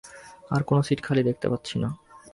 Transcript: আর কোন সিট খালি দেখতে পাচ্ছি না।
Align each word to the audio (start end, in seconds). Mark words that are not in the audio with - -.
আর 0.51 0.61
কোন 0.63 0.77
সিট 0.81 0.99
খালি 1.01 1.21
দেখতে 1.23 1.47
পাচ্ছি 1.49 1.75
না। 1.79 1.89